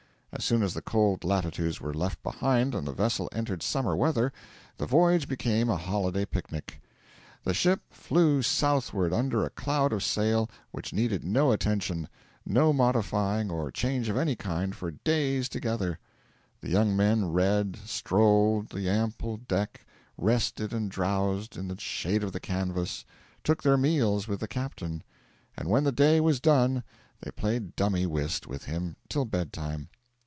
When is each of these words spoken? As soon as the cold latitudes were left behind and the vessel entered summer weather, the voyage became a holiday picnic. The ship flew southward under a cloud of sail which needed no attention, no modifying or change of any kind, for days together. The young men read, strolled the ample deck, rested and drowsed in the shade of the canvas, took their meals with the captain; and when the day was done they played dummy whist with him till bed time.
As 0.33 0.45
soon 0.45 0.63
as 0.63 0.73
the 0.73 0.81
cold 0.81 1.25
latitudes 1.25 1.81
were 1.81 1.93
left 1.93 2.23
behind 2.23 2.73
and 2.73 2.87
the 2.87 2.93
vessel 2.93 3.27
entered 3.33 3.61
summer 3.61 3.97
weather, 3.97 4.31
the 4.77 4.85
voyage 4.85 5.27
became 5.27 5.69
a 5.69 5.75
holiday 5.75 6.23
picnic. 6.23 6.81
The 7.43 7.53
ship 7.53 7.81
flew 7.89 8.41
southward 8.41 9.11
under 9.11 9.43
a 9.43 9.49
cloud 9.49 9.91
of 9.91 10.01
sail 10.03 10.49
which 10.71 10.93
needed 10.93 11.25
no 11.25 11.51
attention, 11.51 12.07
no 12.45 12.71
modifying 12.71 13.51
or 13.51 13.71
change 13.71 14.07
of 14.07 14.15
any 14.15 14.37
kind, 14.37 14.73
for 14.73 14.91
days 14.91 15.49
together. 15.49 15.99
The 16.61 16.69
young 16.69 16.95
men 16.95 17.25
read, 17.33 17.75
strolled 17.85 18.69
the 18.69 18.89
ample 18.89 19.35
deck, 19.35 19.85
rested 20.17 20.71
and 20.71 20.89
drowsed 20.89 21.57
in 21.57 21.67
the 21.67 21.77
shade 21.79 22.23
of 22.23 22.31
the 22.31 22.39
canvas, 22.39 23.03
took 23.43 23.61
their 23.63 23.77
meals 23.77 24.29
with 24.29 24.39
the 24.39 24.47
captain; 24.47 25.03
and 25.57 25.69
when 25.69 25.83
the 25.83 25.91
day 25.91 26.21
was 26.21 26.39
done 26.39 26.83
they 27.19 27.31
played 27.31 27.75
dummy 27.75 28.05
whist 28.05 28.47
with 28.47 28.63
him 28.63 28.95
till 29.09 29.25
bed 29.25 29.51
time. 29.51 29.89